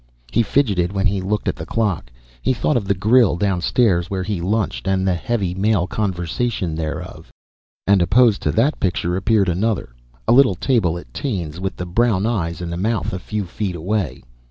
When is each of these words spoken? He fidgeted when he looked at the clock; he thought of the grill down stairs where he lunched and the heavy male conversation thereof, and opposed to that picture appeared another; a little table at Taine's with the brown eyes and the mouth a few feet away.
He 0.31 0.41
fidgeted 0.41 0.91
when 0.93 1.05
he 1.05 1.21
looked 1.21 1.47
at 1.47 1.55
the 1.55 1.63
clock; 1.67 2.09
he 2.41 2.53
thought 2.53 2.75
of 2.75 2.87
the 2.87 2.95
grill 2.95 3.35
down 3.35 3.61
stairs 3.61 4.09
where 4.09 4.23
he 4.23 4.41
lunched 4.41 4.87
and 4.87 5.07
the 5.07 5.13
heavy 5.13 5.53
male 5.53 5.85
conversation 5.85 6.73
thereof, 6.73 7.31
and 7.85 8.01
opposed 8.01 8.41
to 8.41 8.51
that 8.53 8.79
picture 8.79 9.15
appeared 9.15 9.47
another; 9.47 9.93
a 10.27 10.31
little 10.31 10.55
table 10.55 10.97
at 10.97 11.13
Taine's 11.13 11.59
with 11.59 11.75
the 11.75 11.85
brown 11.85 12.25
eyes 12.25 12.61
and 12.61 12.73
the 12.73 12.77
mouth 12.77 13.13
a 13.13 13.19
few 13.19 13.45
feet 13.45 13.75
away. 13.75 14.23